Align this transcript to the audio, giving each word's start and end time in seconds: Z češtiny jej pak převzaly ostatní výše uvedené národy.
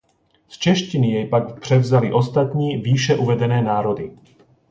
Z 0.47 0.57
češtiny 0.57 1.07
jej 1.11 1.27
pak 1.29 1.59
převzaly 1.59 2.13
ostatní 2.13 2.77
výše 2.77 3.17
uvedené 3.17 3.61
národy. 3.61 4.17